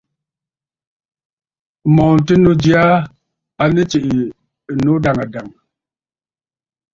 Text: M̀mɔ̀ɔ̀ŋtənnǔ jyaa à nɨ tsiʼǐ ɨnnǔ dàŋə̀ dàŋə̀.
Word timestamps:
M̀mɔ̀ɔ̀ŋtənnǔ 1.91 2.51
jyaa 2.63 2.93
à 3.61 3.63
nɨ 3.73 3.81
tsiʼǐ 3.89 4.11
ɨnnǔ 4.71 4.91
dàŋə̀ 5.03 5.25
dàŋə̀. 5.33 5.57